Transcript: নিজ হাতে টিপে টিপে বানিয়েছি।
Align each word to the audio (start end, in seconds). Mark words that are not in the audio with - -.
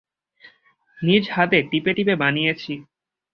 নিজ 0.99 1.23
হাতে 1.29 1.57
টিপে 1.69 1.91
টিপে 1.97 2.15
বানিয়েছি। 2.21 2.73